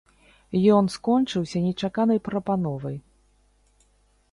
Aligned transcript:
Ён 0.77 0.85
скончыўся 0.93 1.61
нечаканай 1.67 2.19
прапановай. 2.29 2.97